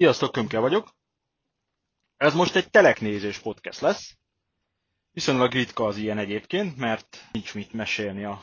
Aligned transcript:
Sziasztok, 0.00 0.32
Kömke 0.32 0.58
vagyok. 0.58 0.94
Ez 2.16 2.34
most 2.34 2.54
egy 2.56 2.70
teleknézős 2.70 3.38
podcast 3.38 3.80
lesz. 3.80 4.16
Viszonylag 5.10 5.52
ritka 5.52 5.84
az 5.84 5.96
ilyen 5.96 6.18
egyébként, 6.18 6.76
mert 6.76 7.24
nincs 7.32 7.54
mit 7.54 7.72
mesélni 7.72 8.24
a 8.24 8.42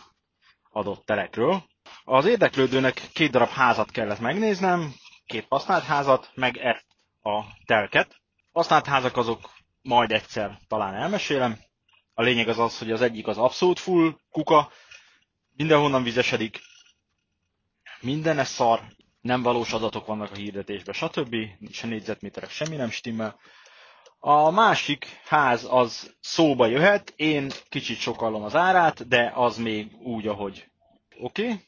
adott 0.69 1.05
telekről. 1.05 1.63
Az 2.03 2.25
érdeklődőnek 2.25 3.01
két 3.13 3.31
darab 3.31 3.49
házat 3.49 3.91
kellett 3.91 4.19
megnéznem, 4.19 4.93
két 5.25 5.45
használt 5.49 5.83
házat, 5.83 6.31
meg 6.33 6.57
ezt 6.57 6.85
a 7.21 7.43
telket. 7.65 8.21
Használt 8.51 8.85
házak 8.85 9.17
azok 9.17 9.49
majd 9.81 10.11
egyszer 10.11 10.59
talán 10.67 10.93
elmesélem. 10.93 11.59
A 12.13 12.21
lényeg 12.21 12.47
az 12.47 12.59
az, 12.59 12.77
hogy 12.77 12.91
az 12.91 13.01
egyik 13.01 13.27
az 13.27 13.37
abszolút 13.37 13.79
full 13.79 14.17
kuka, 14.29 14.71
mindenhonnan 15.55 16.03
vizesedik, 16.03 16.59
minden 18.01 18.45
szar, 18.45 18.95
nem 19.21 19.41
valós 19.41 19.73
adatok 19.73 20.05
vannak 20.05 20.31
a 20.31 20.35
hirdetésben, 20.35 20.93
stb. 20.93 21.35
Se 21.71 21.87
négyzetméterek, 21.87 22.49
semmi 22.49 22.75
nem 22.75 22.89
stimmel. 22.89 23.39
A 24.19 24.49
másik 24.51 25.05
ház 25.25 25.67
az 25.69 26.15
szóba 26.19 26.65
jöhet, 26.65 27.13
én 27.15 27.51
kicsit 27.69 27.97
sokallom 27.97 28.43
az 28.43 28.55
árát, 28.55 29.07
de 29.07 29.31
az 29.35 29.57
még 29.57 29.95
úgy, 29.95 30.27
ahogy 30.27 30.69
oké. 31.19 31.43
Okay. 31.43 31.65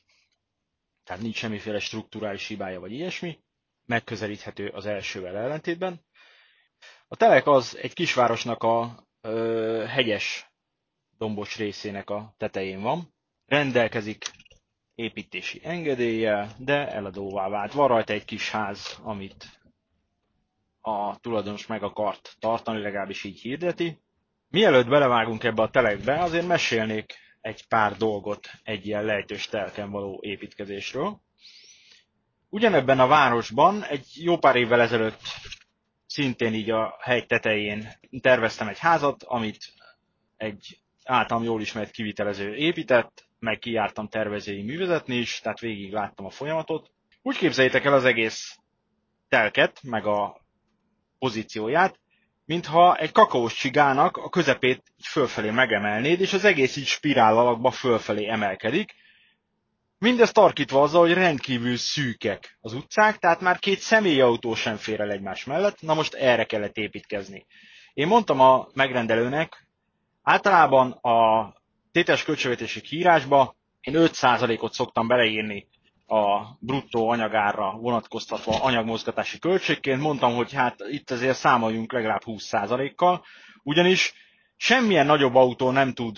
Tehát 1.04 1.22
nincs 1.22 1.36
semmiféle 1.38 1.80
strukturális 1.80 2.48
hibája 2.48 2.80
vagy 2.80 2.92
ilyesmi. 2.92 3.40
Megközelíthető 3.86 4.68
az 4.68 4.86
elsővel 4.86 5.38
ellentétben. 5.38 6.06
A 7.08 7.16
telek 7.16 7.48
az 7.48 7.78
egy 7.78 7.94
kisvárosnak 7.94 8.64
a 8.64 9.04
ö, 9.22 9.84
hegyes 9.88 10.52
dombos 11.18 11.58
részének 11.58 12.10
a 12.10 12.34
tetején 12.38 12.82
van. 12.82 13.14
Rendelkezik 13.46 14.26
építési 15.00 15.60
engedéllyel, 15.64 16.50
de 16.58 16.88
eladóvá 16.92 17.50
vált. 17.50 17.74
Van 17.74 17.88
rajta 17.88 18.14
egy 18.14 18.26
kis 18.26 18.52
ház, 18.52 19.00
amit 19.04 19.46
a 20.82 21.20
tulajdonos 21.20 21.68
meg 21.68 21.84
akart 21.84 22.36
tartani, 22.40 22.82
legalábbis 22.82 23.24
így 23.24 23.40
hirdeti. 23.40 24.00
Mielőtt 24.50 24.88
belevágunk 24.88 25.44
ebbe 25.44 25.62
a 25.62 25.70
telekbe, 25.70 26.20
azért 26.20 26.48
mesélnék 26.48 27.14
egy 27.42 27.68
pár 27.68 27.98
dolgot 27.98 28.50
egy 28.64 28.86
ilyen 28.86 29.04
lejtős 29.04 29.48
telken 29.48 29.92
való 29.92 30.20
építkezésről. 30.22 31.20
Ugyanebben 32.50 33.00
a 33.00 33.08
városban 33.08 33.84
egy 33.84 34.06
jó 34.16 34.38
pár 34.38 34.56
évvel 34.56 34.82
ezelőtt 34.82 35.22
szintén 36.06 36.54
így 36.54 36.70
a 36.70 36.98
hegy 37.02 37.26
tetején 37.26 37.88
terveztem 38.22 38.68
egy 38.68 38.80
házat, 38.80 39.24
amit 39.24 39.74
egy 40.38 40.80
általam 41.04 41.44
jól 41.44 41.62
ismert 41.62 41.92
kivitelező 41.92 42.56
épített, 42.56 43.29
meg 43.40 43.60
kijártam 43.60 44.08
tervezői 44.08 44.62
művezetni 44.62 45.16
is, 45.16 45.40
tehát 45.40 45.60
végig 45.60 45.92
láttam 45.92 46.26
a 46.26 46.30
folyamatot. 46.30 46.92
Úgy 47.22 47.38
képzeljétek 47.38 47.86
el 47.86 47.94
az 47.94 48.06
egész 48.06 48.58
telket, 49.30 49.80
meg 49.84 50.06
a 50.06 50.42
pozícióját, 51.20 52.00
mintha 52.46 52.96
egy 52.96 53.12
kakaós 53.12 53.54
csigának 53.54 54.18
a 54.18 54.30
közepét 54.30 54.84
így 54.98 55.06
fölfelé 55.06 55.50
megemelnéd, 55.50 56.20
és 56.22 56.34
az 56.34 56.44
egész 56.44 56.76
így 56.76 56.86
spirál 56.86 57.38
alakba 57.38 57.72
fölfelé 57.72 58.28
emelkedik. 58.30 58.96
Mindezt 59.98 60.34
tarkítva 60.34 60.82
azzal, 60.82 61.02
hogy 61.02 61.14
rendkívül 61.14 61.78
szűkek 61.78 62.58
az 62.62 62.74
utcák, 62.74 63.18
tehát 63.18 63.42
már 63.42 63.60
két 63.60 63.80
személyautó 63.80 64.56
sem 64.56 64.76
fér 64.76 65.00
el 65.00 65.12
egymás 65.12 65.46
mellett, 65.46 65.82
na 65.82 65.94
most 65.94 66.14
erre 66.14 66.44
kellett 66.44 66.78
építkezni. 66.78 67.46
Én 67.94 68.08
mondtam 68.08 68.40
a 68.40 68.68
megrendelőnek, 68.74 69.68
általában 70.22 70.92
a 70.92 71.54
tétes 71.92 72.24
költségvetési 72.24 72.82
kiírásba 72.82 73.56
én 73.82 73.94
5%-ot 73.98 74.74
szoktam 74.74 75.08
beleírni 75.08 75.68
a 76.08 76.42
bruttó 76.60 77.10
anyagárra 77.10 77.72
vonatkoztatva 77.72 78.64
anyagmozgatási 78.64 79.40
költségként. 79.40 80.02
Mondtam, 80.02 80.36
hogy 80.36 80.54
hát 80.54 80.76
itt 80.90 81.12
azért 81.12 81.38
számoljunk 81.38 81.92
legalább 81.94 82.22
20%-kal, 82.26 83.24
ugyanis 83.64 84.14
semmilyen 84.58 85.06
nagyobb 85.06 85.36
autó 85.36 85.72
nem 85.72 85.94
tud 85.94 86.18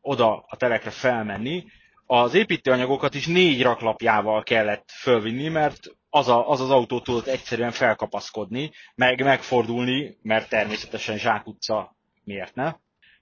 oda 0.00 0.44
a 0.48 0.56
telekre 0.56 0.90
felmenni. 0.90 1.64
Az 2.06 2.34
építőanyagokat 2.34 3.14
is 3.14 3.26
négy 3.26 3.62
raklapjával 3.62 4.42
kellett 4.42 4.90
fölvinni, 4.90 5.48
mert 5.48 5.80
az, 6.10 6.28
a, 6.28 6.48
az 6.50 6.60
az 6.60 6.70
autó 6.70 7.00
tudott 7.00 7.26
egyszerűen 7.26 7.70
felkapaszkodni, 7.70 8.70
meg 8.94 9.22
megfordulni, 9.22 10.18
mert 10.22 10.48
természetesen 10.48 11.18
zsákutca 11.18 11.96
miért 12.24 12.54
ne 12.54 12.74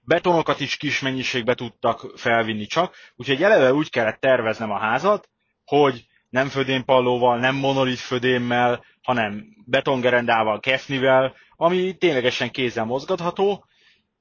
betonokat 0.05 0.59
is 0.59 0.77
kis 0.77 0.99
mennyiségbe 0.99 1.53
tudtak 1.55 2.05
felvinni 2.15 2.65
csak, 2.65 2.95
úgyhogy 3.15 3.43
eleve 3.43 3.73
úgy 3.73 3.89
kellett 3.89 4.19
terveznem 4.19 4.71
a 4.71 4.79
házat, 4.79 5.29
hogy 5.65 6.05
nem 6.29 6.47
födénpallóval, 6.47 7.39
nem 7.39 7.55
monolit 7.55 7.99
födémmel, 7.99 8.83
hanem 9.01 9.45
betongerendával, 9.65 10.59
kefnivel, 10.59 11.35
ami 11.55 11.97
ténylegesen 11.97 12.51
kézzel 12.51 12.85
mozgatható, 12.85 13.65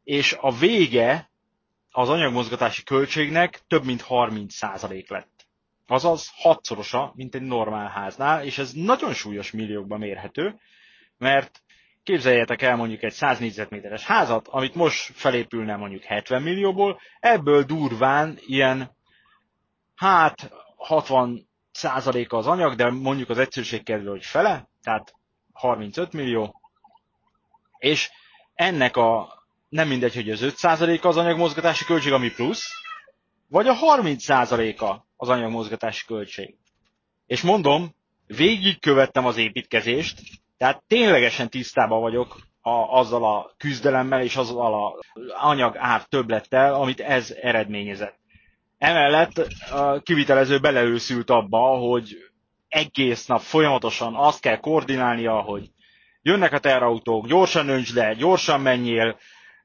és 0.04 0.36
a 0.40 0.52
vége 0.56 1.30
az 1.90 2.08
anyagmozgatási 2.08 2.82
költségnek 2.82 3.60
több 3.68 3.84
mint 3.84 4.04
30% 4.08 5.08
lett. 5.08 5.46
Azaz 5.86 6.30
hatszorosa, 6.34 7.12
mint 7.14 7.34
egy 7.34 7.42
normál 7.42 7.88
háznál, 7.88 8.44
és 8.44 8.58
ez 8.58 8.72
nagyon 8.72 9.12
súlyos 9.14 9.50
milliókban 9.50 9.98
mérhető, 9.98 10.58
mert 11.18 11.62
Képzeljetek 12.02 12.62
el 12.62 12.76
mondjuk 12.76 13.02
egy 13.02 13.12
100 13.12 13.38
négyzetméteres 13.38 14.04
házat, 14.04 14.48
amit 14.48 14.74
most 14.74 15.12
felépülne 15.14 15.76
mondjuk 15.76 16.02
70 16.02 16.42
millióból, 16.42 17.00
ebből 17.20 17.62
durván 17.62 18.38
ilyen, 18.40 18.96
hát 19.94 20.50
60 20.76 21.48
százaléka 21.72 22.36
az 22.36 22.46
anyag, 22.46 22.74
de 22.74 22.90
mondjuk 22.90 23.28
az 23.28 23.38
egyszerűség 23.38 23.82
kedve, 23.82 24.10
hogy 24.10 24.24
fele, 24.24 24.68
tehát 24.82 25.14
35 25.52 26.12
millió, 26.12 26.60
és 27.78 28.10
ennek 28.54 28.96
a 28.96 29.40
nem 29.68 29.88
mindegy, 29.88 30.14
hogy 30.14 30.30
az 30.30 30.42
5 30.42 30.56
százaléka 30.56 31.08
az 31.08 31.16
anyagmozgatási 31.16 31.84
költség, 31.84 32.12
ami 32.12 32.30
plusz, 32.30 32.68
vagy 33.48 33.68
a 33.68 33.72
30 33.72 34.24
százaléka 34.24 35.06
az 35.16 35.28
anyagmozgatási 35.28 36.06
költség. 36.06 36.56
És 37.26 37.42
mondom, 37.42 37.94
végigkövettem 38.26 39.26
az 39.26 39.36
építkezést, 39.36 40.20
tehát 40.62 40.82
ténylegesen 40.86 41.48
tisztában 41.48 42.00
vagyok 42.00 42.36
a, 42.60 42.70
azzal 42.70 43.24
a 43.24 43.50
küzdelemmel 43.56 44.22
és 44.22 44.36
azzal 44.36 44.74
a 44.74 44.98
anyag 45.40 45.76
ár 45.78 46.04
többlettel, 46.04 46.74
amit 46.74 47.00
ez 47.00 47.30
eredményezett. 47.42 48.18
Emellett 48.78 49.38
a 49.70 50.00
kivitelező 50.00 50.58
beleőszült 50.58 51.30
abba, 51.30 51.58
hogy 51.76 52.16
egész 52.68 53.26
nap 53.26 53.40
folyamatosan 53.40 54.14
azt 54.14 54.40
kell 54.40 54.56
koordinálnia, 54.56 55.40
hogy 55.40 55.70
jönnek 56.22 56.52
a 56.52 56.58
terautók, 56.58 57.26
gyorsan 57.26 57.68
önts 57.68 57.94
le, 57.94 58.14
gyorsan 58.14 58.60
menjél, 58.60 59.18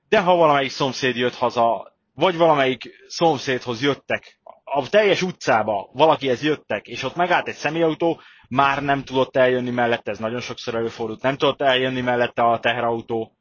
de 0.09 0.19
ha 0.19 0.35
valamelyik 0.35 0.71
szomszéd 0.71 1.15
jött 1.15 1.35
haza, 1.35 1.93
vagy 2.15 2.37
valamelyik 2.37 2.89
szomszédhoz 3.07 3.81
jöttek, 3.81 4.39
a 4.63 4.89
teljes 4.89 5.21
utcába 5.21 5.89
valakihez 5.93 6.43
jöttek, 6.43 6.87
és 6.87 7.03
ott 7.03 7.15
megállt 7.15 7.47
egy 7.47 7.55
személyautó, 7.55 8.21
már 8.47 8.83
nem 8.83 9.03
tudott 9.03 9.35
eljönni 9.35 9.69
mellette, 9.69 10.11
ez 10.11 10.19
nagyon 10.19 10.41
sokszor 10.41 10.75
előfordult, 10.75 11.21
nem 11.21 11.37
tudott 11.37 11.61
eljönni 11.61 12.01
mellette 12.01 12.41
a 12.41 12.59
teherautó. 12.59 13.37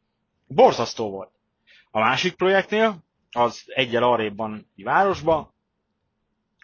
Borzasztó 0.46 1.10
volt. 1.10 1.30
A 1.90 1.98
másik 2.00 2.34
projektnél, 2.34 3.04
az 3.30 3.62
egyel 3.66 4.02
arrébban 4.02 4.70
egy 4.76 4.84
városba, 4.84 5.54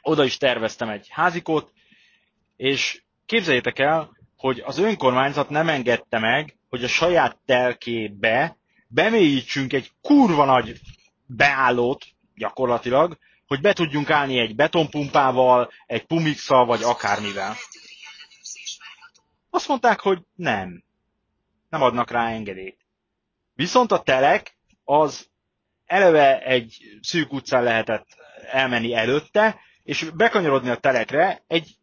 oda 0.02 0.24
is 0.24 0.36
terveztem 0.36 0.88
egy 0.88 1.06
házikót, 1.10 1.72
és 2.56 3.02
képzeljétek 3.26 3.78
el, 3.78 4.10
hogy 4.36 4.62
az 4.64 4.78
önkormányzat 4.78 5.48
nem 5.48 5.68
engedte 5.68 6.18
meg, 6.18 6.56
hogy 6.68 6.84
a 6.84 6.88
saját 6.88 7.38
telkébe 7.46 8.56
bemélyítsünk 8.88 9.72
egy 9.72 9.90
kurva 10.02 10.44
nagy 10.44 10.80
beállót, 11.26 12.04
gyakorlatilag, 12.34 13.18
hogy 13.46 13.60
be 13.60 13.72
tudjunk 13.72 14.10
állni 14.10 14.38
egy 14.38 14.54
betonpumpával, 14.54 15.70
egy 15.86 16.04
pumixal, 16.04 16.66
vagy 16.66 16.82
akármivel. 16.82 17.54
Azt 19.54 19.68
mondták, 19.68 20.00
hogy 20.00 20.18
nem. 20.34 20.84
Nem 21.68 21.82
adnak 21.82 22.10
rá 22.10 22.28
engedélyt. 22.28 22.78
Viszont 23.54 23.92
a 23.92 24.02
telek 24.02 24.56
az 24.84 25.28
eleve 25.86 26.40
egy 26.40 26.98
szűk 27.00 27.32
utcán 27.32 27.62
lehetett 27.62 28.06
elmenni 28.50 28.94
előtte, 28.94 29.60
és 29.82 30.10
bekanyarodni 30.14 30.68
a 30.68 30.76
telekre 30.76 31.44
egy 31.46 31.76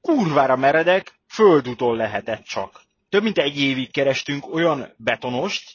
kurvára 0.00 0.56
meredek 0.56 1.20
földúton 1.26 1.96
lehetett 1.96 2.44
csak. 2.44 2.80
Több 3.08 3.22
mint 3.22 3.38
egy 3.38 3.60
évig 3.60 3.90
kerestünk 3.90 4.54
olyan 4.54 4.94
betonost, 4.96 5.74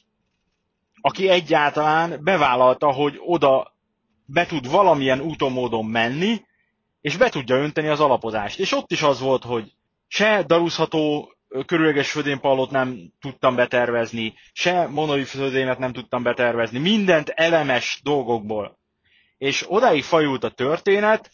aki 1.01 1.29
egyáltalán 1.29 2.23
bevállalta, 2.23 2.91
hogy 2.91 3.15
oda 3.19 3.75
be 4.25 4.45
tud 4.45 4.69
valamilyen 4.69 5.21
úton 5.21 5.51
módon 5.51 5.85
menni, 5.85 6.45
és 7.01 7.17
be 7.17 7.29
tudja 7.29 7.55
önteni 7.55 7.87
az 7.87 7.99
alapozást. 7.99 8.59
És 8.59 8.71
ott 8.71 8.91
is 8.91 9.01
az 9.01 9.19
volt, 9.19 9.43
hogy 9.43 9.73
se 10.07 10.43
darúzható 10.43 11.33
körülöges 11.65 12.11
födénpallót 12.11 12.71
nem 12.71 13.13
tudtam 13.19 13.55
betervezni, 13.55 14.33
se 14.53 14.87
monolith 14.87 15.29
födémet 15.29 15.77
nem 15.77 15.93
tudtam 15.93 16.23
betervezni, 16.23 16.79
mindent 16.79 17.29
elemes 17.29 17.99
dolgokból. 18.03 18.79
És 19.37 19.65
odáig 19.67 20.03
fajult 20.03 20.43
a 20.43 20.49
történet, 20.49 21.31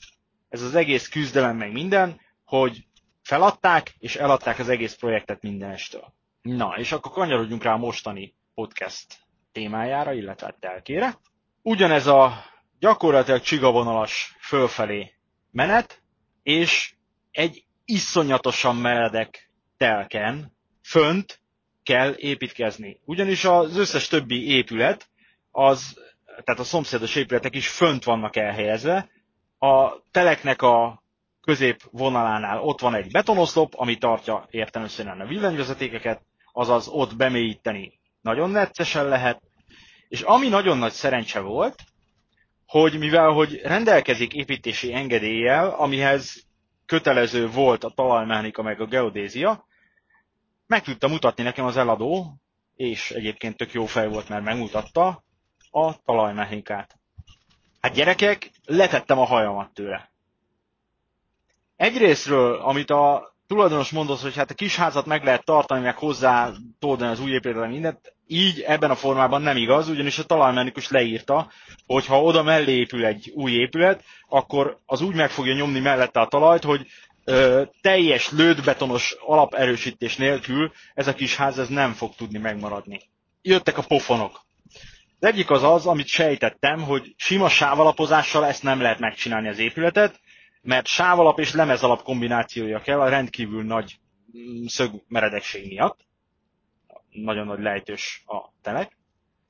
ez 0.49 0.61
az 0.61 0.75
egész 0.75 1.07
küzdelem 1.07 1.57
meg 1.57 1.71
minden, 1.71 2.21
hogy 2.45 2.85
feladták 3.23 3.95
és 3.97 4.15
eladták 4.15 4.59
az 4.59 4.69
egész 4.69 4.93
projektet 4.95 5.41
mindenestől. 5.41 6.13
Na, 6.41 6.75
és 6.77 6.91
akkor 6.91 7.11
kanyarodjunk 7.11 7.63
rá 7.63 7.73
a 7.73 7.77
mostani 7.77 8.35
podcast 8.53 9.05
témájára, 9.51 10.13
illetve 10.13 10.55
telkére. 10.59 11.17
Ugyanez 11.61 12.07
a 12.07 12.43
gyakorlatilag 12.79 13.41
csigavonalas 13.41 14.35
fölfelé 14.39 15.13
menet, 15.51 16.01
és 16.43 16.93
egy 17.31 17.65
iszonyatosan 17.85 18.75
meredek 18.75 19.46
telken 19.77 20.51
fönt 20.83 21.41
kell 21.83 22.13
építkezni. 22.17 22.99
Ugyanis 23.05 23.45
az 23.45 23.77
összes 23.77 24.07
többi 24.07 24.49
épület, 24.49 25.09
az, 25.51 25.99
tehát 26.25 26.59
a 26.59 26.63
szomszédos 26.63 27.15
épületek 27.15 27.55
is 27.55 27.67
fönt 27.67 28.03
vannak 28.03 28.35
elhelyezve. 28.35 29.09
A 29.59 30.01
teleknek 30.11 30.61
a 30.61 31.03
közép 31.41 31.81
vonalánál 31.91 32.61
ott 32.61 32.79
van 32.79 32.95
egy 32.95 33.11
betonoszlop, 33.11 33.73
ami 33.75 33.97
tartja 33.97 34.47
értelmszerűen 34.49 35.21
a 35.21 35.25
villanyvezetékeket, 35.25 36.21
azaz 36.53 36.87
ott 36.87 37.15
bemélyíteni 37.15 37.99
nagyon 38.21 38.49
neccesen 38.49 39.07
lehet, 39.07 39.41
és 40.07 40.21
ami 40.21 40.47
nagyon 40.47 40.77
nagy 40.77 40.91
szerencse 40.91 41.39
volt, 41.39 41.75
hogy 42.65 42.97
mivel 42.97 43.29
hogy 43.29 43.61
rendelkezik 43.63 44.33
építési 44.33 44.93
engedéllyel, 44.93 45.69
amihez 45.69 46.45
kötelező 46.85 47.49
volt 47.49 47.83
a 47.83 47.89
talajmechanika 47.95 48.61
meg 48.61 48.81
a 48.81 48.85
geodézia, 48.85 49.66
meg 50.67 50.83
tudta 50.83 51.07
mutatni 51.07 51.43
nekem 51.43 51.65
az 51.65 51.77
eladó, 51.77 52.33
és 52.75 53.11
egyébként 53.11 53.57
tök 53.57 53.73
jó 53.73 53.85
fej 53.85 54.07
volt, 54.07 54.29
mert 54.29 54.43
megmutatta 54.43 55.23
a 55.71 56.01
talajmechanikát. 56.05 56.97
Hát 57.81 57.93
gyerekek, 57.93 58.51
letettem 58.65 59.19
a 59.19 59.25
hajamat 59.25 59.73
tőle. 59.73 60.11
Egyrésztről, 61.75 62.55
amit 62.55 62.89
a 62.89 63.35
tulajdonos 63.47 63.91
mondott, 63.91 64.19
hogy 64.19 64.35
hát 64.35 64.51
a 64.51 64.53
kis 64.53 64.75
házat 64.75 65.05
meg 65.05 65.23
lehet 65.23 65.45
tartani, 65.45 65.81
meg 65.81 65.97
hozzá 65.97 66.51
toldani 66.79 67.11
az 67.11 67.19
új 67.19 67.31
épületre 67.31 67.67
mindent, 67.67 68.15
így 68.27 68.61
ebben 68.61 68.89
a 68.89 68.95
formában 68.95 69.41
nem 69.41 69.57
igaz, 69.57 69.89
ugyanis 69.89 70.17
a 70.19 70.23
talajmechanikus 70.23 70.89
leírta, 70.89 71.51
hogy 71.85 72.05
ha 72.05 72.21
oda 72.21 72.43
mellé 72.43 72.71
épül 72.71 73.05
egy 73.05 73.31
új 73.35 73.51
épület, 73.51 74.03
akkor 74.27 74.77
az 74.85 75.01
úgy 75.01 75.15
meg 75.15 75.29
fogja 75.29 75.53
nyomni 75.53 75.79
mellette 75.79 76.19
a 76.19 76.27
talajt, 76.27 76.63
hogy 76.63 76.87
ö, 77.29 77.63
teljes 77.81 78.31
lődbetonos 78.31 79.15
alaperősítés 79.25 80.15
nélkül 80.15 80.71
ez 80.93 81.07
a 81.07 81.13
kis 81.13 81.35
ház 81.35 81.59
ez 81.59 81.67
nem 81.67 81.93
fog 81.93 82.15
tudni 82.15 82.37
megmaradni. 82.39 82.99
Jöttek 83.41 83.77
a 83.77 83.81
pofonok. 83.87 84.45
Az 85.19 85.27
egyik 85.27 85.49
az 85.49 85.63
az, 85.63 85.85
amit 85.85 86.07
sejtettem, 86.07 86.81
hogy 86.83 87.13
sima 87.17 87.49
sávalapozással 87.49 88.45
ezt 88.45 88.63
nem 88.63 88.81
lehet 88.81 88.99
megcsinálni 88.99 89.47
az 89.47 89.59
épületet, 89.59 90.19
mert 90.61 90.85
sávalap 90.87 91.39
és 91.39 91.53
lemezalap 91.53 92.03
kombinációja 92.03 92.79
kell 92.79 92.99
a 92.99 93.09
rendkívül 93.09 93.63
nagy 93.63 93.99
mm, 94.37 94.65
szögmeredekség 94.65 95.67
miatt. 95.67 95.99
Nagyon 97.09 97.45
nagy 97.45 97.59
lejtős 97.59 98.23
a 98.25 98.51
telek. 98.61 98.97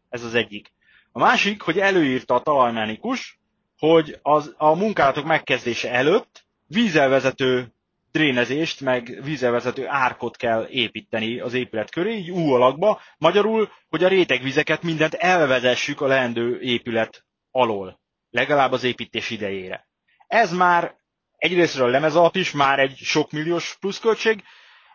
Ez 0.10 0.24
az 0.24 0.36
egyik. 0.36 0.72
A 1.12 1.20
másik, 1.20 1.62
hogy 1.62 1.80
előírta 1.80 2.34
a 2.36 2.42
talajmechanikus, 2.42 3.40
hogy 3.80 4.20
az, 4.22 4.54
a 4.58 4.74
munkálatok 4.76 5.26
megkezdése 5.26 5.92
előtt 5.92 6.47
vízelvezető 6.68 7.72
drénezést, 8.12 8.82
meg 8.82 9.20
vízelvezető 9.24 9.88
árkot 9.88 10.38
kell 10.38 10.68
építeni 10.70 11.40
az 11.40 11.54
épület 11.54 11.92
köré, 11.92 12.16
így 12.18 12.32
U 12.32 12.54
alakba. 12.54 13.02
Magyarul, 13.18 13.70
hogy 13.90 14.04
a 14.04 14.08
rétegvizeket 14.08 14.82
mindent 14.84 15.14
elvezessük 15.14 16.02
a 16.02 16.08
leendő 16.08 16.60
épület 16.62 17.26
alól. 17.52 18.00
Legalább 18.30 18.72
az 18.72 18.84
építés 18.84 19.30
idejére. 19.30 19.88
Ez 20.28 20.52
már 20.54 20.96
egyrésztről 21.38 21.90
lemez 21.90 22.16
alap 22.16 22.36
is 22.36 22.52
már 22.52 22.80
egy 22.80 22.96
sok 22.98 23.32
milliós 23.32 23.78
pluszköltség, 23.80 24.44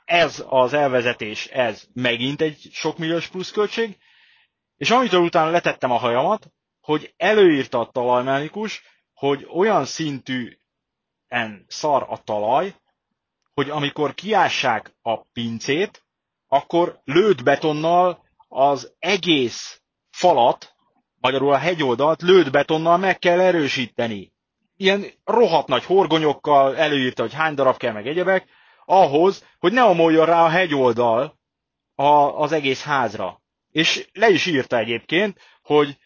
ez 0.05 0.45
az 0.49 0.73
elvezetés, 0.73 1.47
ez 1.47 1.85
megint 1.93 2.41
egy 2.41 2.69
sok 2.73 2.99
milliós 2.99 3.29
pluszköltség, 3.29 3.97
és 4.77 4.91
amitől 4.91 5.21
utána 5.21 5.51
letettem 5.51 5.91
a 5.91 5.97
hajamat, 5.97 6.47
hogy 6.81 7.15
előírta 7.17 7.79
a 7.81 7.91
talajmechanikus, 7.91 8.83
hogy 9.15 9.47
olyan 9.51 9.85
szintű 9.85 10.59
en 11.32 11.64
szar 11.69 12.06
a 12.08 12.23
talaj, 12.23 12.75
hogy 13.55 13.70
amikor 13.70 14.14
kiássák 14.14 14.94
a 15.02 15.23
pincét, 15.23 16.05
akkor 16.49 17.00
lőtt 17.05 17.43
betonnal 17.43 18.25
az 18.49 18.94
egész 18.99 19.82
falat, 20.11 20.75
magyarul 21.20 21.52
a 21.52 21.56
hegyoldalt 21.56 22.23
lőtt 22.23 22.50
betonnal 22.50 22.96
meg 22.96 23.19
kell 23.19 23.40
erősíteni 23.40 24.32
ilyen 24.82 25.05
rohadt 25.25 25.69
nagy 25.69 25.84
horgonyokkal 25.84 26.76
előírta, 26.76 27.23
hogy 27.23 27.32
hány 27.32 27.55
darab 27.55 27.76
kell 27.76 27.93
meg 27.93 28.06
egyebek, 28.06 28.49
ahhoz, 28.85 29.46
hogy 29.58 29.73
ne 29.73 29.82
omoljon 29.82 30.26
rá 30.26 30.44
a 30.44 30.49
hegyoldal 30.49 31.38
a, 31.94 32.05
az 32.40 32.52
egész 32.52 32.82
házra. 32.82 33.40
És 33.70 34.08
le 34.12 34.28
is 34.28 34.46
írta 34.46 34.78
egyébként, 34.78 35.38
hogy 35.62 35.96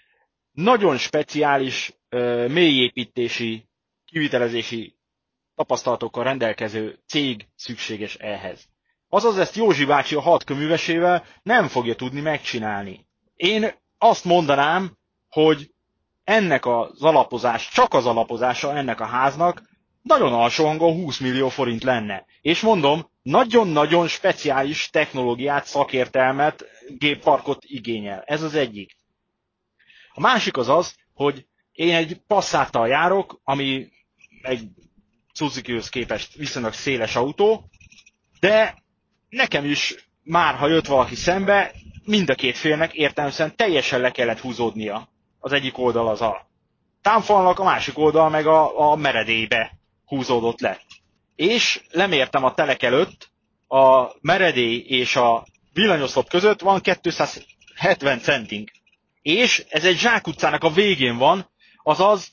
nagyon 0.52 0.96
speciális 0.98 1.92
ö, 2.08 2.46
mélyépítési, 2.48 3.68
kivitelezési 4.04 4.95
tapasztalatokkal 5.56 6.24
rendelkező 6.24 6.98
cég 7.06 7.46
szükséges 7.56 8.14
ehhez. 8.14 8.68
Azaz 9.08 9.38
ezt 9.38 9.54
Józsi 9.56 9.84
bácsi 9.84 10.14
a 10.14 10.20
hat 10.20 10.44
köművesével 10.44 11.24
nem 11.42 11.68
fogja 11.68 11.94
tudni 11.94 12.20
megcsinálni. 12.20 13.06
Én 13.36 13.74
azt 13.98 14.24
mondanám, 14.24 14.96
hogy 15.28 15.70
ennek 16.24 16.66
az 16.66 17.02
alapozás, 17.02 17.68
csak 17.68 17.94
az 17.94 18.06
alapozása 18.06 18.76
ennek 18.76 19.00
a 19.00 19.04
háznak 19.04 19.62
nagyon 20.02 20.32
alsó 20.32 20.64
hangon 20.66 20.92
20 20.94 21.18
millió 21.18 21.48
forint 21.48 21.82
lenne. 21.82 22.24
És 22.40 22.60
mondom, 22.60 23.10
nagyon-nagyon 23.22 24.08
speciális 24.08 24.88
technológiát, 24.90 25.64
szakértelmet, 25.66 26.64
gépparkot 26.98 27.64
igényel. 27.64 28.22
Ez 28.26 28.42
az 28.42 28.54
egyik. 28.54 28.96
A 30.12 30.20
másik 30.20 30.56
az 30.56 30.68
az, 30.68 30.94
hogy 31.14 31.46
én 31.72 31.94
egy 31.94 32.20
passzáttal 32.26 32.88
járok, 32.88 33.40
ami 33.44 33.88
egy 34.42 34.68
suzuki 35.36 35.78
képest 35.90 36.34
viszonylag 36.34 36.72
széles 36.72 37.16
autó, 37.16 37.64
de 38.40 38.74
nekem 39.28 39.64
is 39.64 39.94
már, 40.22 40.54
ha 40.54 40.66
jött 40.68 40.86
valaki 40.86 41.14
szembe, 41.14 41.72
mind 42.04 42.30
a 42.30 42.34
két 42.34 42.56
félnek 42.56 42.92
értelmesen 42.92 43.56
teljesen 43.56 44.00
le 44.00 44.10
kellett 44.10 44.40
húzódnia 44.40 45.08
az 45.38 45.52
egyik 45.52 45.78
oldal 45.78 46.08
az 46.08 46.20
a 46.20 46.46
támfalnak, 47.02 47.58
a 47.58 47.64
másik 47.64 47.98
oldal 47.98 48.28
meg 48.30 48.46
a, 48.46 48.90
a 48.90 48.96
meredélybe 48.96 49.78
húzódott 50.04 50.60
le. 50.60 50.80
És 51.36 51.80
lemértem 51.90 52.44
a 52.44 52.54
telek 52.54 52.82
előtt, 52.82 53.28
a 53.68 54.06
meredély 54.20 54.78
és 54.88 55.16
a 55.16 55.46
villanyoszlop 55.72 56.28
között 56.28 56.60
van 56.60 56.80
270 56.80 58.18
centink. 58.18 58.70
És 59.22 59.64
ez 59.68 59.84
egy 59.84 59.98
zsákutcának 59.98 60.64
a 60.64 60.70
végén 60.70 61.16
van, 61.16 61.50
azaz 61.82 62.32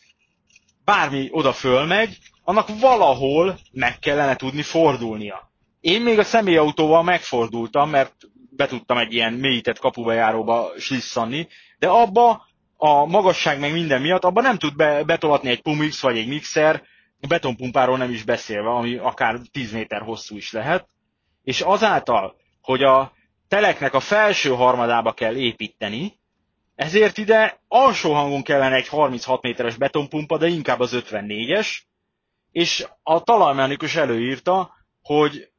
bármi 0.85 1.27
oda 1.31 1.53
fölmegy, 1.53 2.17
annak 2.43 2.79
valahol 2.79 3.57
meg 3.71 3.99
kellene 3.99 4.35
tudni 4.35 4.61
fordulnia. 4.61 5.51
Én 5.79 6.01
még 6.01 6.19
a 6.19 6.23
személyautóval 6.23 7.03
megfordultam, 7.03 7.89
mert 7.89 8.13
be 8.49 8.67
tudtam 8.67 8.97
egy 8.97 9.13
ilyen 9.13 9.33
mélyített 9.33 9.79
kapubejáróba 9.79 10.71
slisszanni, 10.77 11.47
de 11.79 11.87
abba 11.87 12.47
a 12.77 13.05
magasság 13.05 13.59
meg 13.59 13.71
minden 13.71 14.01
miatt, 14.01 14.23
abban 14.23 14.43
nem 14.43 14.57
tud 14.57 14.75
be, 14.75 15.03
betolatni 15.03 15.49
egy 15.49 15.61
Pumix 15.61 16.01
vagy 16.01 16.17
egy 16.17 16.27
mixer, 16.27 16.83
betonpumpáról 17.27 17.97
nem 17.97 18.11
is 18.11 18.23
beszélve, 18.23 18.69
ami 18.69 18.95
akár 18.95 19.39
10 19.51 19.71
méter 19.71 20.01
hosszú 20.01 20.35
is 20.37 20.51
lehet. 20.51 20.87
És 21.43 21.61
azáltal, 21.61 22.35
hogy 22.61 22.83
a 22.83 23.11
teleknek 23.47 23.93
a 23.93 23.99
felső 23.99 24.49
harmadába 24.49 25.13
kell 25.13 25.35
építeni, 25.35 26.19
ezért 26.75 27.17
ide 27.17 27.59
alsó 27.67 28.13
hangon 28.13 28.43
kellene 28.43 28.75
egy 28.75 28.87
36 28.87 29.41
méteres 29.41 29.75
betonpumpa, 29.75 30.37
de 30.37 30.47
inkább 30.47 30.79
az 30.79 30.91
54-es, 31.09 31.67
és 32.53 32.85
a 33.03 33.23
talajmechanikus 33.23 33.95
előírta, 33.95 34.71
hogy 35.01 35.49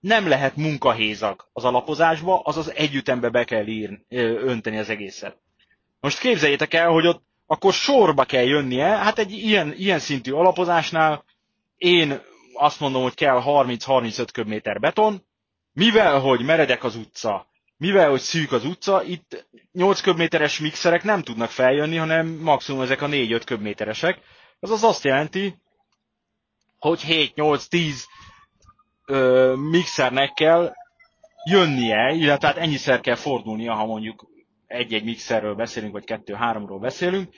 nem 0.00 0.28
lehet 0.28 0.56
munkahézak 0.56 1.48
az 1.52 1.64
alapozásba, 1.64 2.40
azaz 2.40 2.72
együttembe 2.74 3.28
be 3.28 3.44
kell 3.44 3.66
írni, 3.66 4.04
önteni 4.08 4.78
az 4.78 4.88
egészet. 4.88 5.36
Most 6.00 6.18
képzeljétek 6.18 6.74
el, 6.74 6.88
hogy 6.88 7.06
ott 7.06 7.22
akkor 7.46 7.72
sorba 7.72 8.24
kell 8.24 8.44
jönnie, 8.44 8.86
hát 8.86 9.18
egy 9.18 9.30
ilyen, 9.32 9.72
ilyen 9.76 9.98
szintű 9.98 10.32
alapozásnál 10.32 11.24
én 11.76 12.20
azt 12.54 12.80
mondom, 12.80 13.02
hogy 13.02 13.14
kell 13.14 13.42
30-35 13.44 14.26
köbméter 14.32 14.80
beton, 14.80 15.22
mivel, 15.72 16.20
hogy 16.20 16.44
meredek 16.44 16.84
az 16.84 16.96
utca, 16.96 17.46
mivel, 17.76 18.10
hogy 18.10 18.20
szűk 18.20 18.52
az 18.52 18.64
utca, 18.64 19.02
itt 19.02 19.46
8 19.72 20.00
köbméteres 20.00 20.58
mixerek 20.58 21.02
nem 21.02 21.22
tudnak 21.22 21.50
feljönni, 21.50 21.96
hanem 21.96 22.26
maximum 22.26 22.80
ezek 22.80 23.02
a 23.02 23.06
4-5 23.06 23.42
köbméteresek. 23.44 24.20
Ez 24.60 24.70
az 24.70 24.84
azt 24.84 25.04
jelenti, 25.04 25.54
hogy 26.86 27.02
7-8-10 27.08 27.94
mixernek 29.70 30.32
kell 30.32 30.72
jönnie, 31.50 32.12
illetve 32.12 32.46
hát 32.46 32.56
ennyiszer 32.56 33.00
kell 33.00 33.14
fordulnia, 33.14 33.74
ha 33.74 33.86
mondjuk 33.86 34.26
egy-egy 34.66 35.04
mixerről 35.04 35.54
beszélünk, 35.54 35.92
vagy 35.92 36.04
kettő-háromról 36.04 36.78
beszélünk, 36.78 37.34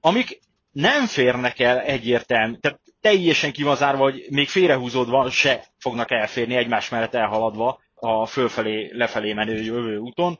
amik 0.00 0.40
nem 0.72 1.06
férnek 1.06 1.58
el 1.58 1.80
egyértelmű, 1.80 2.56
tehát 2.56 2.80
teljesen 3.00 3.52
ki 3.52 3.62
van 3.62 3.76
zárva, 3.76 4.02
hogy 4.02 4.26
még 4.30 4.48
félrehúzódva 4.48 5.30
se 5.30 5.64
fognak 5.78 6.10
elférni 6.10 6.54
egymás 6.56 6.88
mellett 6.88 7.14
elhaladva 7.14 7.80
a 7.94 8.26
fölfelé, 8.26 8.90
lefelé 8.92 9.32
menő 9.32 9.62
jövő 9.62 9.96
úton. 9.98 10.38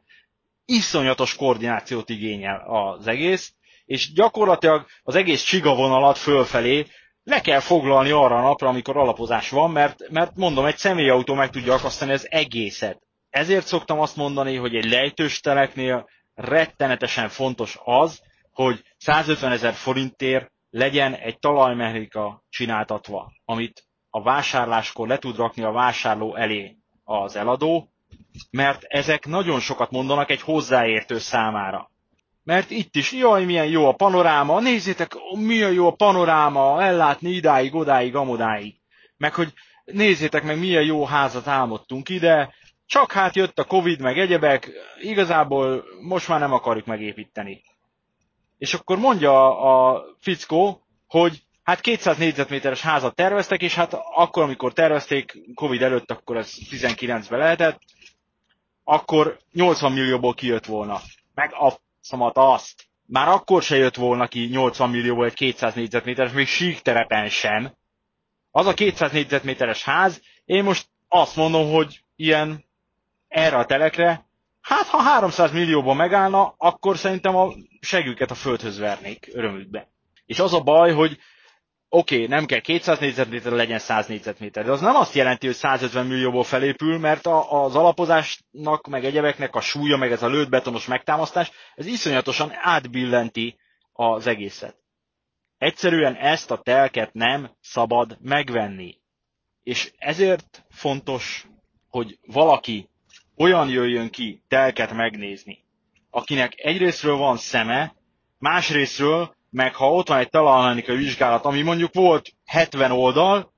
Iszonyatos 0.65 1.37
koordinációt 1.37 2.09
igényel 2.09 2.63
az 2.67 3.07
egész, 3.07 3.53
és 3.85 4.13
gyakorlatilag 4.13 4.87
az 5.03 5.15
egész 5.15 5.43
csigavonalat 5.43 6.19
fölfelé 6.19 6.87
le 7.29 7.41
kell 7.41 7.61
foglalni 7.61 8.11
arra 8.11 8.39
a 8.39 8.43
napra, 8.43 8.69
amikor 8.69 8.97
alapozás 8.97 9.51
van, 9.51 9.71
mert, 9.71 10.09
mert 10.11 10.37
mondom, 10.37 10.65
egy 10.65 10.77
személyautó 10.77 11.35
meg 11.35 11.51
tudja 11.51 11.75
akasztani 11.75 12.13
az 12.13 12.27
egészet. 12.31 13.03
Ezért 13.31 13.67
szoktam 13.67 14.01
azt 14.01 14.17
mondani, 14.17 14.57
hogy 14.57 14.75
egy 14.75 14.85
lejtős 14.85 15.41
teleknél 15.41 16.09
rettenetesen 16.35 17.29
fontos 17.29 17.79
az, 17.85 18.21
hogy 18.53 18.83
150 18.97 19.53
ezer 19.53 19.73
forintért 19.73 20.51
legyen 20.71 21.15
egy 21.15 21.39
talajmechanika 21.39 22.43
csináltatva, 22.49 23.33
amit 23.45 23.87
a 24.11 24.23
vásárláskor 24.23 25.09
le 25.09 25.19
tud 25.19 25.37
rakni 25.37 25.63
a 25.63 25.71
vásárló 25.73 26.35
elé 26.37 26.77
az 27.05 27.37
eladó, 27.37 27.89
mert 28.51 28.83
ezek 28.83 29.27
nagyon 29.27 29.61
sokat 29.61 29.91
mondanak 29.91 30.31
egy 30.31 30.41
hozzáértő 30.41 31.19
számára. 31.19 31.91
Mert 32.49 32.71
itt 32.71 32.97
is, 32.97 33.13
jaj, 33.13 33.45
milyen 33.45 33.67
jó 33.67 33.87
a 33.87 33.93
panoráma, 33.93 34.61
nézzétek, 34.61 35.13
milyen 35.35 35.73
jó 35.73 35.87
a 35.87 35.95
panoráma, 35.95 36.83
ellátni 36.83 37.31
idáig, 37.31 37.75
odáig, 37.75 38.15
amodáig. 38.15 38.75
Meg 39.17 39.35
hogy 39.35 39.53
nézzétek 39.85 40.43
meg, 40.43 40.59
milyen 40.59 40.85
jó 40.85 41.05
házat 41.05 41.47
álmodtunk 41.47 42.09
ide, 42.09 42.55
csak 42.87 43.13
hát 43.13 43.37
jött 43.37 43.59
a 43.59 43.65
Covid, 43.65 44.01
meg 44.01 44.19
egyebek, 44.19 44.71
igazából 45.01 45.85
most 46.01 46.29
már 46.29 46.41
nem 46.41 46.53
akarjuk 46.53 46.87
megépíteni. 46.87 47.63
És 48.59 48.75
akkor 48.75 48.99
mondja 48.99 49.61
a 49.61 50.05
fickó, 50.21 50.87
hogy 51.07 51.43
hát 51.63 51.81
200 51.81 52.17
négyzetméteres 52.17 52.81
házat 52.81 53.15
terveztek, 53.15 53.63
és 53.63 53.75
hát 53.75 53.93
akkor, 54.15 54.43
amikor 54.43 54.73
tervezték, 54.73 55.39
Covid 55.55 55.83
előtt, 55.83 56.11
akkor 56.11 56.37
ez 56.37 56.53
19-ben 56.71 57.39
lehetett, 57.39 57.79
akkor 58.85 59.39
80 59.53 59.93
millióból 59.93 60.35
kijött 60.35 60.67
volna. 60.67 61.01
Meg 61.35 61.53
a 61.53 61.87
szamat 62.01 62.37
azt. 62.37 62.87
Már 63.07 63.29
akkor 63.29 63.63
se 63.63 63.77
jött 63.77 63.95
volna 63.95 64.27
ki 64.27 64.45
80 64.45 64.91
millióból 64.91 65.25
egy 65.25 65.35
200 65.35 65.75
négyzetméteres, 65.75 66.33
még 66.33 66.47
sík 66.47 66.81
terepen 66.81 67.29
sem. 67.29 67.75
Az 68.51 68.67
a 68.67 68.75
200 68.75 69.13
négyzetméteres 69.13 69.85
ház, 69.85 70.21
én 70.45 70.65
most 70.65 70.89
azt 71.09 71.37
mondom, 71.37 71.71
hogy 71.73 72.05
ilyen 72.17 72.65
erre 73.29 73.57
a 73.57 73.65
telekre, 73.65 74.27
hát 74.61 74.87
ha 74.87 74.99
300 74.99 75.53
millióban 75.53 75.97
megállna, 75.97 76.55
akkor 76.59 76.99
szerintem 76.99 77.37
a 77.37 77.53
següket 77.81 78.31
a 78.31 78.35
földhöz 78.35 78.79
vernék 78.79 79.29
örömükbe. 79.33 79.89
És 80.27 80.39
az 80.39 80.55
a 80.55 80.61
baj, 80.61 80.93
hogy 80.93 81.19
oké, 81.89 82.15
okay, 82.15 82.27
nem 82.27 82.47
kell 82.47 82.61
200 82.61 82.99
négyzetméter, 82.99 83.53
legyen 83.53 83.79
100 83.79 84.07
négyzetméter. 84.07 84.65
De 84.65 84.71
az 84.71 84.81
nem 84.81 84.97
azt 84.97 85.15
jelenti, 85.15 85.47
hogy 85.47 85.55
150 85.55 86.07
millióból 86.07 86.45
felépül, 86.45 86.99
mert 86.99 87.27
a, 87.27 87.65
az 87.65 87.75
alapozásnak, 87.77 88.87
meg 88.89 89.05
egyebeknek 89.05 89.55
a 89.55 89.61
súlya, 89.61 89.97
meg 89.97 90.13
ez 90.13 90.23
a 90.23 90.29
lőtt 90.29 90.49
betonos 90.49 90.87
megtámasztás, 90.87 91.51
ez 91.75 91.87
iszonyatosan 91.87 92.51
átbillenti 92.55 93.59
az 93.93 94.27
egészet. 94.27 94.77
Egyszerűen 95.59 96.15
ezt 96.15 96.51
a 96.51 96.57
telket 96.61 97.13
nem 97.13 97.51
szabad 97.61 98.19
megvenni. 98.21 98.97
És 99.63 99.93
ezért 99.99 100.65
fontos, 100.71 101.47
hogy 101.89 102.19
valaki 102.27 102.89
olyan 103.37 103.69
jöjjön 103.69 104.11
ki 104.11 104.43
telket 104.49 104.93
megnézni, 104.93 105.65
akinek 106.11 106.53
egyrésztről 106.57 107.17
van 107.17 107.37
szeme, 107.37 107.95
másrésztről 108.39 109.37
meg 109.51 109.75
ha 109.75 109.93
ott 109.93 110.09
van 110.09 110.19
egy 110.19 110.31
talajmechanikai 110.31 110.97
vizsgálat, 110.97 111.45
ami 111.45 111.63
mondjuk 111.63 111.95
volt 111.95 112.33
70 112.45 112.91
oldal, 112.91 113.53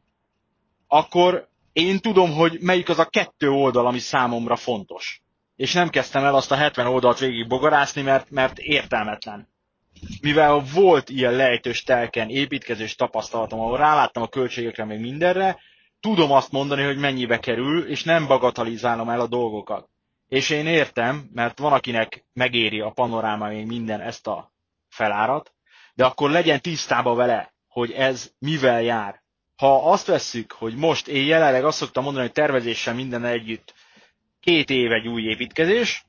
akkor 0.87 1.49
én 1.73 1.99
tudom, 1.99 2.33
hogy 2.33 2.59
melyik 2.61 2.89
az 2.89 2.99
a 2.99 3.05
kettő 3.05 3.51
oldal, 3.51 3.87
ami 3.87 3.99
számomra 3.99 4.57
fontos. 4.57 5.23
És 5.57 5.73
nem 5.73 5.89
kezdtem 5.89 6.25
el 6.25 6.35
azt 6.35 6.51
a 6.51 6.55
70 6.55 6.87
oldalt 6.87 7.19
végig 7.19 7.49
bogarászni, 7.49 8.03
mert, 8.03 8.31
mert 8.31 8.59
értelmetlen. 8.59 9.49
Mivel 10.21 10.63
volt 10.75 11.09
ilyen 11.09 11.33
lejtős 11.33 11.83
telken 11.83 12.29
építkezés 12.29 12.95
tapasztalatom, 12.95 13.61
ahol 13.61 13.77
ráláttam 13.77 14.23
a 14.23 14.29
költségekre 14.29 14.85
még 14.85 15.01
mindenre, 15.01 15.59
tudom 16.01 16.33
azt 16.33 16.53
mondani, 16.53 16.83
hogy 16.83 16.99
mennyibe 16.99 17.39
kerül, 17.39 17.89
és 17.89 18.05
nem 18.05 18.27
bagatalizálom 18.27 19.09
el 19.09 19.21
a 19.21 19.27
dolgokat. 19.27 19.89
És 20.29 20.51
én 20.51 20.67
értem, 20.67 21.31
mert 21.33 21.59
van, 21.59 21.73
akinek 21.73 22.25
megéri 22.33 22.81
a 22.81 22.91
panoráma 22.91 23.49
még 23.49 23.67
minden 23.67 24.01
ezt 24.01 24.27
a 24.27 24.53
felárat, 24.89 25.53
de 26.01 26.07
akkor 26.07 26.31
legyen 26.31 26.61
tisztában 26.61 27.17
vele, 27.17 27.53
hogy 27.69 27.91
ez 27.93 28.33
mivel 28.39 28.83
jár. 28.83 29.23
Ha 29.57 29.91
azt 29.91 30.07
vesszük, 30.07 30.53
hogy 30.53 30.75
most 30.75 31.09
én 31.09 31.27
jelenleg 31.27 31.65
azt 31.65 31.77
szoktam 31.79 32.03
mondani, 32.05 32.25
hogy 32.25 32.35
tervezéssel 32.35 32.95
minden 32.95 33.25
együtt 33.25 33.75
két 34.41 34.71
év 34.71 34.93
egy 34.93 35.09
új 35.09 35.23
építkezés, 35.23 36.05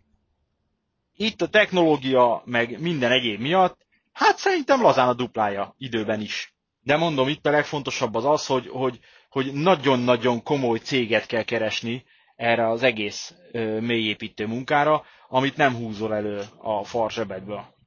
itt 1.16 1.42
a 1.42 1.48
technológia 1.48 2.42
meg 2.46 2.80
minden 2.80 3.12
egyéb 3.12 3.40
miatt, 3.40 3.86
hát 4.12 4.38
szerintem 4.38 4.82
lazán 4.82 5.08
a 5.08 5.14
duplája 5.14 5.76
időben 5.78 6.22
is. 6.22 6.54
De 6.82 6.96
mondom, 6.98 7.28
itt 7.28 7.46
a 7.46 7.50
legfontosabb 7.52 8.16
az 8.16 8.26
az, 8.26 8.46
hogy, 8.46 8.68
hogy, 8.68 9.00
hogy 9.30 9.54
nagyon-nagyon 9.54 10.44
komoly 10.44 10.78
céget 10.78 11.26
kell 11.26 11.44
keresni 11.44 12.04
erre 12.36 12.70
az 12.70 12.84
egész 12.84 13.34
ö, 13.52 13.80
mélyépítő 13.80 14.46
munkára, 14.48 15.04
amit 15.30 15.58
nem 15.58 15.76
húzol 15.76 16.16
elő 16.16 16.42
a 16.58 16.84
farsebedből. 16.84 17.80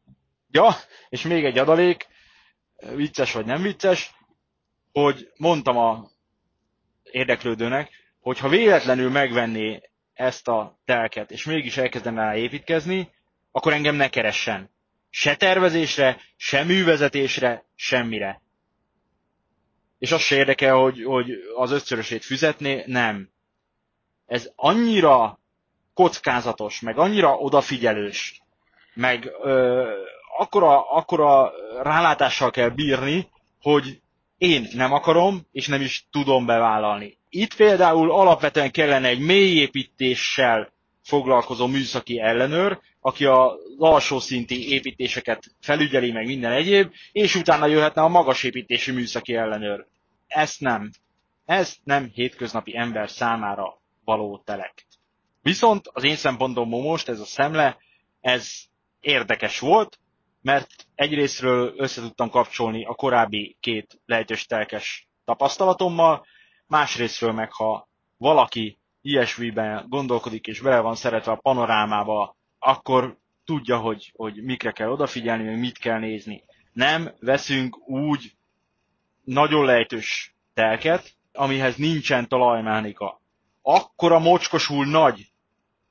Ja, 0.55 0.75
és 1.09 1.23
még 1.23 1.45
egy 1.45 1.59
adalék, 1.59 2.07
vicces 2.95 3.33
vagy 3.33 3.45
nem 3.45 3.63
vicces, 3.63 4.15
hogy 4.93 5.33
mondtam 5.37 5.79
a 5.79 6.11
érdeklődőnek, 7.03 7.91
hogy 8.21 8.39
ha 8.39 8.49
véletlenül 8.49 9.11
megvenné 9.11 9.81
ezt 10.13 10.49
a 10.49 10.79
telket, 10.85 11.31
és 11.31 11.45
mégis 11.45 11.77
elkezdene 11.77 12.21
rá 12.21 12.37
építkezni, 12.37 13.11
akkor 13.53 13.73
engem 13.73 13.95
ne 13.95 14.09
keressen. 14.09 14.71
Se 15.11 15.37
tervezésre, 15.37 16.21
se 16.37 16.63
művezetésre, 16.63 17.65
semmire. 17.75 18.43
És 19.99 20.13
az 20.13 20.21
se 20.21 20.37
érdekel, 20.37 20.75
hogy, 20.75 21.05
hogy 21.05 21.31
az 21.57 21.71
ötszörösét 21.71 22.25
fizetné, 22.25 22.85
nem. 22.87 23.31
Ez 24.27 24.51
annyira 24.55 25.41
kockázatos, 25.95 26.81
meg 26.81 26.99
annyira 26.99 27.37
odafigyelős, 27.37 28.43
meg 28.95 29.33
ö, 29.43 29.93
akkora, 30.39 30.91
akkora 30.91 31.53
rálátással 31.83 32.51
kell 32.51 32.69
bírni, 32.69 33.29
hogy 33.61 34.01
én 34.39 34.69
nem 34.73 34.93
akarom, 34.93 35.47
és 35.53 35.67
nem 35.67 35.81
is 35.81 36.07
tudom 36.11 36.47
bevállalni. 36.47 37.19
Itt 37.29 37.55
például 37.55 38.11
alapvetően 38.11 38.71
kellene 38.71 39.09
egy 39.09 39.21
mélyépítéssel 39.21 40.73
foglalkozó 41.03 41.67
műszaki 41.67 42.21
ellenőr, 42.21 42.81
aki 43.01 43.25
az 43.25 43.53
alsó 43.79 44.19
szinti 44.19 44.73
építéseket 44.73 45.45
felügyeli, 45.61 46.13
meg 46.13 46.27
minden 46.27 46.53
egyéb, 46.53 46.93
és 47.13 47.35
utána 47.35 47.67
jöhetne 47.67 48.03
a 48.03 48.09
magas 48.09 48.43
építési 48.43 48.91
műszaki 48.93 49.35
ellenőr. 49.35 49.87
Ezt 50.27 50.61
nem. 50.61 50.91
Ez 51.45 51.75
nem 51.85 52.11
hétköznapi 52.15 52.77
ember 52.77 53.11
számára 53.11 53.81
való 54.05 54.43
telek. 54.45 54.87
Viszont 55.43 55.89
az 55.93 56.05
én 56.05 56.17
szempontomból 56.17 56.83
most 56.83 57.09
ez 57.09 57.21
a 57.21 57.25
szemle, 57.25 57.77
ez 58.21 58.49
érdekes 59.01 59.59
volt, 59.59 59.99
mert 60.45 60.87
egyrésztről 60.95 61.75
össze 61.77 62.01
tudtam 62.01 62.31
kapcsolni 62.31 62.85
a 62.85 62.95
korábbi 62.95 63.57
két 63.61 64.01
lejtős 64.07 64.47
telkes 64.47 65.09
tapasztalatommal, 65.25 66.27
másrésztről 66.67 67.33
meg, 67.33 67.53
ha 67.53 67.89
valaki 68.17 68.79
ilyesmiben 69.01 69.87
gondolkodik 69.89 70.47
és 70.47 70.61
bele 70.61 70.81
van 70.81 70.95
szeretve 70.95 71.33
a 71.33 71.37
panorámába, 71.43 72.37
akkor 72.59 73.19
tudja, 73.45 73.79
hogy, 73.79 74.13
hogy 74.17 74.43
mikre 74.43 74.71
kell 74.71 74.89
odafigyelni, 74.89 75.45
meg 75.45 75.59
mit 75.59 75.79
kell 75.79 75.99
nézni. 75.99 76.45
Nem 76.73 77.15
veszünk 77.21 77.89
úgy 77.89 78.33
nagyon 79.25 79.65
lejtős 79.65 80.35
telket, 80.55 81.13
amihez 81.33 81.77
nincsen 81.77 82.29
talajmechanika. 82.29 83.21
Akkora 83.63 84.19
mocskosul 84.19 84.87
nagy, 84.87 85.31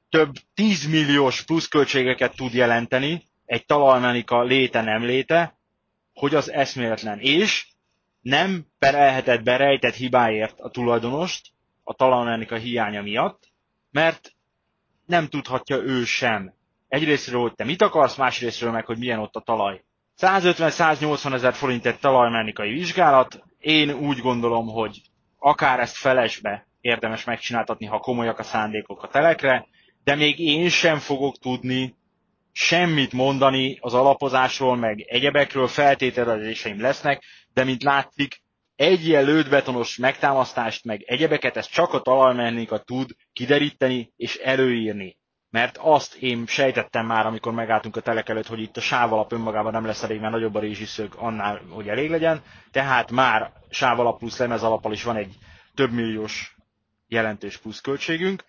több 0.10 0.34
10 0.54 0.86
milliós 0.88 1.44
pluszköltségeket 1.44 2.36
tud 2.36 2.54
jelenteni, 2.54 3.32
egy 3.54 3.66
talajmenika 3.66 4.44
léte 4.44 4.82
nem 4.82 5.04
léte, 5.04 5.58
hogy 6.14 6.36
az 6.36 6.52
eszméletlen. 6.52 7.20
És 7.20 7.68
nem 8.22 8.66
perelhetett 8.80 9.44
be 9.44 9.58
rejtett 9.58 9.94
hibáért 9.94 10.60
a 10.60 10.70
tulajdonost 10.70 11.48
a 11.84 11.94
talajmenika 11.94 12.56
hiánya 12.56 13.02
miatt, 13.02 13.52
mert 13.92 14.32
nem 15.06 15.28
tudhatja 15.28 15.78
ő 15.78 16.04
sem. 16.04 16.54
Egyrésztről, 16.88 17.42
hogy 17.42 17.54
te 17.54 17.64
mit 17.64 17.82
akarsz, 17.82 18.16
másrésztről 18.16 18.72
meg, 18.72 18.86
hogy 18.86 18.98
milyen 18.98 19.20
ott 19.20 19.36
a 19.36 19.42
talaj. 19.42 19.84
150-180 20.22 21.34
ezer 21.34 21.54
forint 21.54 21.86
egy 21.86 22.00
talajmechanikai 22.00 22.72
vizsgálat. 22.72 23.44
Én 23.60 23.92
úgy 23.92 24.18
gondolom, 24.18 24.68
hogy 24.68 25.02
akár 25.38 25.80
ezt 25.80 25.96
felesbe 25.96 26.68
érdemes 26.82 27.24
megcsináltatni, 27.24 27.86
ha 27.86 28.00
komolyak 28.00 28.40
a 28.40 28.44
szándékok 28.44 29.04
a 29.04 29.08
telekre, 29.08 29.68
de 30.04 30.16
még 30.16 30.40
én 30.40 30.70
sem 30.70 30.98
fogok 30.98 31.38
tudni 31.38 31.96
semmit 32.56 33.12
mondani 33.12 33.78
az 33.82 33.94
alapozásról, 33.94 34.76
meg 34.76 35.02
egyebekről, 35.08 35.68
feltételezéseim 35.68 36.82
lesznek, 36.82 37.24
de 37.54 37.64
mint 37.64 37.84
látszik, 37.84 38.42
egy 38.76 39.08
ilyen 39.08 39.24
lődbetonos 39.24 39.98
megtámasztást, 39.98 40.86
meg 40.86 41.02
egyebeket, 41.02 41.58
ezt 41.58 41.72
csak 41.72 41.94
a 41.94 42.02
talajmechanika 42.02 42.78
tud 42.78 43.10
kideríteni 43.34 44.14
és 44.16 44.36
előírni. 44.36 45.18
Mert 45.50 45.78
azt 45.78 46.16
én 46.16 46.46
sejtettem 46.48 47.06
már, 47.06 47.26
amikor 47.26 47.54
megálltunk 47.54 47.96
a 47.96 48.02
telek 48.02 48.30
előtt, 48.30 48.48
hogy 48.48 48.60
itt 48.62 48.78
a 48.78 48.82
sávalap 48.82 49.32
önmagában 49.32 49.72
nem 49.72 49.86
lesz 49.86 50.04
elég, 50.04 50.20
mert 50.20 50.34
nagyobb 50.34 50.56
a 50.56 50.60
rézsiszög 50.60 51.14
annál, 51.18 51.62
hogy 51.70 51.88
elég 51.88 52.10
legyen. 52.10 52.42
Tehát 52.72 53.12
már 53.12 53.52
sávalap 53.70 54.18
plusz 54.18 54.38
lemez 54.38 54.64
alappal 54.64 54.92
is 54.92 55.04
van 55.04 55.16
egy 55.16 55.36
több 55.76 55.92
milliós 55.92 56.56
jelentős 57.08 57.58
pluszköltségünk. 57.58 58.44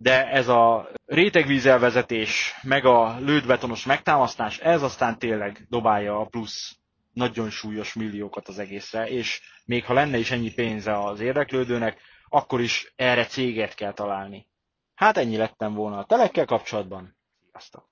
De 0.00 0.30
ez 0.30 0.48
a 0.48 0.90
rétegvízelvezetés, 1.06 2.54
meg 2.62 2.84
a 2.84 3.18
lődbetonos 3.18 3.84
megtámasztás, 3.84 4.58
ez 4.58 4.82
aztán 4.82 5.18
tényleg 5.18 5.66
dobálja 5.68 6.20
a 6.20 6.24
plusz 6.24 6.76
nagyon 7.12 7.50
súlyos 7.50 7.94
milliókat 7.94 8.48
az 8.48 8.58
egészre, 8.58 9.08
és 9.08 9.40
még 9.64 9.84
ha 9.84 9.92
lenne 9.92 10.18
is 10.18 10.30
ennyi 10.30 10.52
pénze 10.54 10.98
az 10.98 11.20
érdeklődőnek, 11.20 12.00
akkor 12.28 12.60
is 12.60 12.92
erre 12.96 13.26
céget 13.26 13.74
kell 13.74 13.92
találni. 13.92 14.46
Hát 14.94 15.16
ennyi 15.16 15.36
lettem 15.36 15.74
volna 15.74 15.98
a 15.98 16.04
telekkel 16.04 16.44
kapcsolatban. 16.44 17.16
Sziasztok! 17.50 17.87